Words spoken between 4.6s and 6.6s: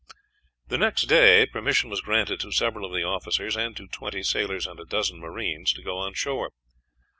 and a dozen marines to go on shore.